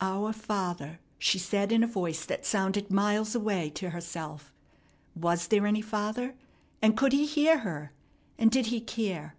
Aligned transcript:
"Our 0.00 0.32
Father," 0.32 1.00
she 1.18 1.38
said 1.38 1.70
in 1.70 1.82
a 1.84 1.86
voice 1.86 2.24
that 2.24 2.46
sounded 2.46 2.90
miles 2.90 3.34
away 3.34 3.68
to 3.74 3.90
herself. 3.90 4.50
Was 5.14 5.48
there 5.48 5.66
any 5.66 5.82
Father, 5.82 6.34
and 6.80 6.96
could 6.96 7.12
He 7.12 7.26
hear 7.26 7.58
her? 7.58 7.92
And 8.38 8.50
did 8.50 8.68
He 8.68 8.80
care? 8.80 9.36